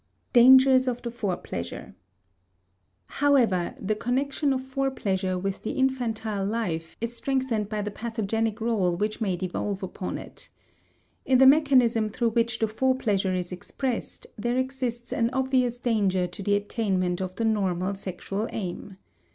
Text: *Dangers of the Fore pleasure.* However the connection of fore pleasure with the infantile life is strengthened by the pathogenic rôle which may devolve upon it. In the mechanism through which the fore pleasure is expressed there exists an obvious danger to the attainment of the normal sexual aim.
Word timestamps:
*Dangers 0.33 0.87
of 0.87 1.03
the 1.03 1.11
Fore 1.11 1.37
pleasure.* 1.37 1.93
However 3.05 3.75
the 3.79 3.93
connection 3.93 4.51
of 4.51 4.59
fore 4.63 4.89
pleasure 4.89 5.37
with 5.37 5.61
the 5.61 5.73
infantile 5.73 6.43
life 6.43 6.97
is 6.99 7.15
strengthened 7.15 7.69
by 7.69 7.83
the 7.83 7.91
pathogenic 7.91 8.55
rôle 8.55 8.97
which 8.97 9.21
may 9.21 9.35
devolve 9.35 9.83
upon 9.83 10.17
it. 10.17 10.49
In 11.23 11.37
the 11.37 11.45
mechanism 11.45 12.09
through 12.09 12.29
which 12.31 12.57
the 12.57 12.67
fore 12.67 12.95
pleasure 12.95 13.35
is 13.35 13.51
expressed 13.51 14.25
there 14.39 14.57
exists 14.57 15.13
an 15.13 15.29
obvious 15.33 15.77
danger 15.77 16.25
to 16.25 16.41
the 16.41 16.55
attainment 16.55 17.21
of 17.21 17.35
the 17.35 17.45
normal 17.45 17.93
sexual 17.93 18.49
aim. 18.51 18.97